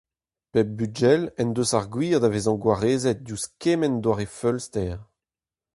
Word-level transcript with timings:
Pep 0.51 0.67
bugel 0.77 1.21
en 1.41 1.49
deus 1.55 1.71
ar 1.77 1.85
gwir 1.93 2.17
da 2.21 2.29
vezañ 2.33 2.57
gwarezet 2.63 3.19
diouzh 3.25 3.47
kement 3.61 4.01
doare 4.03 4.27
feulster. 4.39 4.97